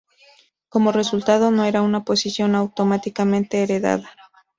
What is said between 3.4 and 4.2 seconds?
heredada.